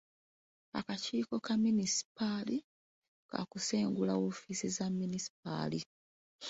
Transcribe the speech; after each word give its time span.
Akakiiko 0.79 1.33
ka 1.45 1.53
munisipaali 1.61 2.57
kaakusengula 3.29 4.13
woofiisi 4.21 4.67
za 4.75 4.85
munisipaali. 4.97 5.79